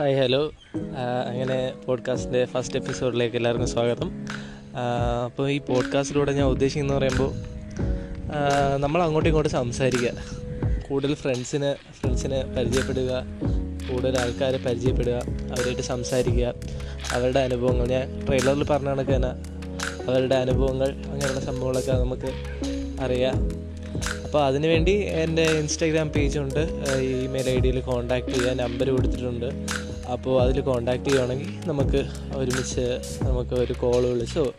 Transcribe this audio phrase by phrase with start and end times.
[0.00, 0.50] Hi hello.
[1.28, 4.10] അങ്ങനെ പോഡ്കാസ്റ്റിന്റെ first എപ്പിസോഡിലേക്ക് എല്ലാവർക്കും സ്വാഗതം.
[5.24, 7.32] അപ്പോൾ ഈ പോഡ്കാസ്റ്റിലൂടെ ഞാൻ ഉദ്ദേശിക്കുന്നത് പറയുമ്പോൾ
[8.76, 10.10] നമ്മൾ അങ്ങോട്ടും ഇങ്ങോട്ടും സംസാരിക്കുക.
[10.88, 13.24] കൂടുതൽ ഫ്രണ്ട്സിന് ഫ്രണ്ട്സിനെ പരിചയപ്പെടുക
[13.90, 15.18] കൂടുതൽ ആൾക്കാരെ പരിചയപ്പെടുക
[15.50, 16.54] അവരായിട്ട് സംസാരിക്കുക
[17.12, 17.86] അവരുടെ അനുഭവങ്ങൾ.
[17.86, 19.32] ഞാൻ ട്രെയിലറിൽ പറഞ്ഞ കണക്ക് തന്നെ
[20.10, 22.30] അവരുടെ അനുഭവങ്ങൾ അങ്ങനെയുള്ള സംഭവങ്ങളൊക്കെ നമുക്ക്
[23.00, 23.36] അറിയാം.
[24.24, 26.60] അപ്പോൾ അതിനുവേണ്ടി എന്റെ ഇൻസ്റ്റാഗ്രാം പേജുണ്ട്.
[27.00, 29.48] ഇമെയിൽ ഐ ഡിയിൽ കോൺടാക്റ്റ് ചെയ്യാൻ നമ്പർ കൊടുത്തിട്ടുണ്ട്.
[30.12, 32.04] അപ്പോൾ അതിൽ കോണ്ടാക്ട് ചെയ്യുകയാണെങ്കിൽ നമുക്ക്
[32.36, 34.54] ഒരുമിച്ച് നമുക്ക് ഒരു കോൾ വിളിച്ചോ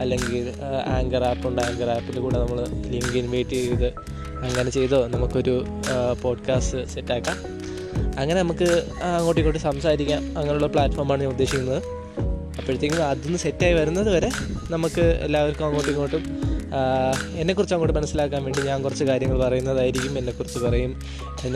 [0.00, 0.52] അല്ലെങ്കിൽ
[0.86, 3.86] ആങ്കർ ആപ്പുണ്ട് ആങ്കർ ആപ്പിൽ കൂടെ നമ്മൾ ലിങ്ക് ഇൻവൈറ്റ് ചെയ്ത്
[4.36, 5.64] അങ്ങനെ ചെയ്തോ നമുക്കൊരു
[6.22, 7.36] പോഡ്കാസ്റ്റ് സെറ്റാക്കാം
[8.18, 10.22] അങ്ങനെ നമുക്ക് അങ്ങോട്ടും ഇങ്ങോട്ടും സംസാരിക്കാം.
[10.38, 11.82] അങ്ങനെയുള്ള പ്ലാറ്റ്ഫോമാണ് ഞാൻ ഉദ്ദേശിക്കുന്നത്.
[12.58, 14.30] അപ്പോഴത്തേക്കും അതൊന്ന് സെറ്റായി വരുന്നത് വരെ
[14.70, 16.22] നമുക്ക് എല്ലാവർക്കും അങ്ങോട്ടും ഇങ്ങോട്ടും
[17.40, 20.18] എന്നെക്കുറിച്ച് അങ്ങോട്ട് മനസ്സിലാക്കാൻ വേണ്ടി ഞാൻ കുറച്ച് കാര്യങ്ങൾ പറയുന്നതായിരിക്കും.
[20.18, 20.92] എന്നെക്കുറിച്ച് പറയും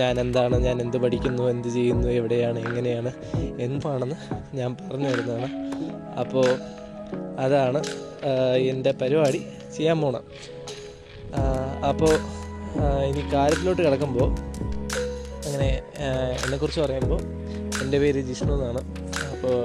[0.00, 3.12] ഞാൻ എന്താണ് ഞാൻ എന്ത് പഠിക്കുന്നു എന്ത് ചെയ്യുന്നു എവിടെയാണ് എങ്ങനെയാണ്
[3.58, 4.16] എന്താണെന്ന്
[4.56, 5.50] ഞാൻ പറഞ്ഞു തരുന്നതാണ്.
[6.20, 6.48] അപ്പോൾ
[7.44, 7.82] അതാണ്
[8.72, 9.40] എന്റെ പരിപാടി
[9.76, 10.24] ചെയ്യാൻ പോണം
[11.88, 12.14] അപ്പോൾ
[13.08, 14.28] ഇനി കാര്യത്തിലോട്ട് കിടക്കുമ്പോൾ
[15.46, 15.68] അങ്ങനെ
[16.44, 17.20] എന്നെക്കുറിച്ച് പറയുമ്പോൾ
[17.82, 18.80] എന്റെ പേര് ജിഷ്ണു എന്നാണ്.
[19.32, 19.56] അപ്പോൾ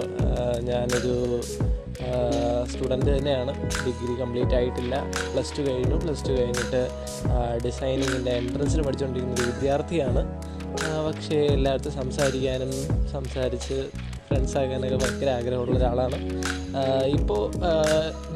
[0.70, 1.14] ഞാനൊരു
[2.86, 3.52] സ്റ്റുഡന്റ് തന്നെയാണ്.
[3.86, 4.96] ഡിഗ്രി കംപ്ലീറ്റ് ആയിട്ടില്ല.
[5.34, 5.96] പ്ലസ് ടു കഴിഞ്ഞു.
[6.04, 6.82] പ്ലസ് ടു കഴിഞ്ഞിട്ട്
[7.66, 10.22] ഡിസൈനിങ്ങിന്റെ എൻട്രൻസിന് പഠിച്ചുകൊണ്ടിരിക്കുന്ന ഒരു വിദ്യാർത്ഥിയാണ്.
[11.08, 12.72] പക്ഷേ എല്ലായിടത്തും സംസാരിക്കാനും
[13.14, 13.78] സംസാരിച്ച്
[14.28, 16.18] ഫ്രണ്ട്സാകാനൊക്കെ ഭയങ്കര ആഗ്രഹമുള്ള ഒരാളാണ്.
[17.18, 17.44] ഇപ്പോൾ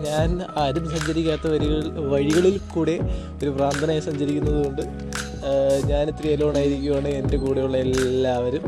[0.07, 0.29] ഞാൻ
[0.63, 1.79] ആരും സഞ്ചരിക്കാത്ത വരികൾ
[2.13, 2.95] വഴികളിൽ കൂടെ
[3.41, 4.83] ഒരു ഭ്രാന്തനായി സഞ്ചരിക്കുന്നത് കൊണ്ട്
[5.91, 8.65] ഞാൻ ഇത്തിരി എലോണായിരിക്കുവാണ് എന്റെ കൂടെയുള്ള എല്ലാവരും.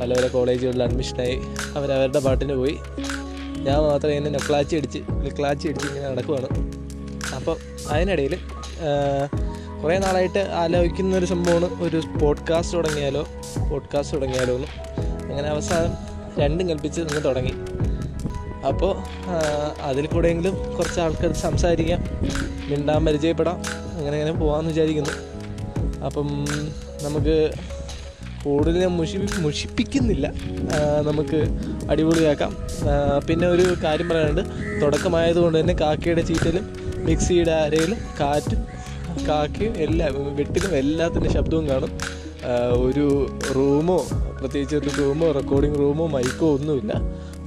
[0.00, 1.36] പല പല കോളേജുകളിൽ അഡ്മിഷനായി
[1.78, 2.76] അവരവരുടെ പാട്ടിന് പോയി.
[3.66, 6.48] ഞാൻ മാത്രം ഇങ്ങനെ നെക്ലാച്ചി അടിച്ച് നെക്ലാച്ചി അടിച്ച് ഇങ്ങനെ നടക്കുവാണ്.
[7.36, 7.56] അപ്പോൾ
[7.88, 8.38] അതിനിടയിൽ
[9.82, 13.22] കുറേ നാളായിട്ട് ആലോചിക്കുന്ന ഒരു സംഭവമാണ് ഒരു പോഡ്കാസ്റ്റ് തുടങ്ങിയാലോ
[13.70, 14.68] പോഡ്കാസ്റ്റ് തുടങ്ങിയാലോ എന്ന്.
[15.30, 15.92] അങ്ങനെ അവസാനം
[16.38, 17.52] രണ്ടും കൽപ്പിച്ച് നിന്ന് തുടങ്ങി.
[18.66, 18.96] അപ്പോൾ
[19.82, 22.00] അതിൽ കൂടെയെങ്കിലും കുറച്ച് ആൾക്കാർ സംസാരിക്കാം
[22.70, 23.58] മിണ്ടാൻ പരിചയപ്പെടാം
[23.98, 25.10] അങ്ങനെ അങ്ങനെ പോകാമെന്ന് വിചാരിക്കുന്നു.
[26.04, 26.28] അപ്പം
[27.02, 27.36] നമുക്ക്
[28.44, 30.26] കൂടുതൽ ഞാൻ മുഷി മുഷിപ്പിക്കുന്നില്ല.
[31.08, 31.40] നമുക്ക്
[31.90, 32.52] അടിപൊളിയാക്കാം.
[33.28, 34.42] പിന്നെ ഒരു കാര്യം പറയാനുണ്ട്.
[34.82, 36.64] തുടക്കമായതുകൊണ്ട് തന്നെ കാക്കയുടെ ചീറ്റലും
[37.04, 38.60] മിക്സിയുടെ അരയിലും കാറ്റും
[39.28, 41.92] കാക്കയും എല്ലാം വെട്ടിലും എല്ലാത്തിന്റെ ശബ്ദവും കാണും.
[42.86, 43.06] ഒരു
[43.54, 43.98] റൂമോ
[44.40, 46.92] പ്രത്യേകിച്ച് ഒരു റൂമോ റെക്കോർഡിംഗ് റൂമോ മൈക്കോ ഒന്നുമില്ല.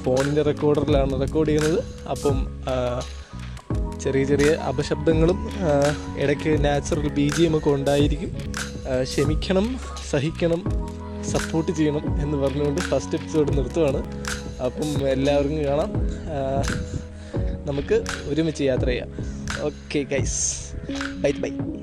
[0.03, 1.83] ഫോണിന്റെ റെക്കോർഡറിലാണ് റെക്കോർഡ് ചെയ്യുന്നത്.
[2.09, 2.37] അപ്പം
[4.01, 5.39] ചെറിയ ചെറിയ അപശബ്ദങ്ങളും
[6.17, 8.31] ഇടയ്ക്ക് നാച്ചുറൽ ബി ജി എം ഒക്കെ ഉണ്ടായിരിക്കും.
[9.03, 9.79] ക്ഷമിക്കണം
[10.09, 10.63] സഹിക്കണം
[11.23, 14.03] സപ്പോർട്ട് ചെയ്യണം എന്ന് പറഞ്ഞുകൊണ്ട് ഫസ്റ്റ് എപ്പിസോഡ് നിർത്തുവാണ്.
[14.61, 15.91] അപ്പം എല്ലാവർക്കും കാണാം.
[17.65, 19.09] നമുക്ക് ഒരുമിച്ച് യാത്ര ചെയ്യാം.
[19.61, 20.73] Okay guys
[21.17, 21.80] bye bye